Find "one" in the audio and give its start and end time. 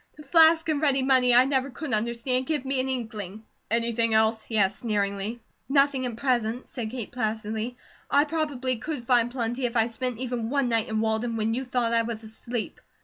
10.49-10.69